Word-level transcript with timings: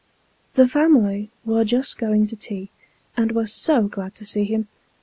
The 0.53 0.67
family 0.67 1.29
were 1.45 1.63
just 1.63 1.99
going 1.99 2.25
to 2.25 2.35
tea, 2.35 2.71
and 3.15 3.33
were 3.33 3.45
so 3.45 3.87
glad 3.87 4.15
to 4.15 4.25
see 4.25 4.45
him. 4.45 4.67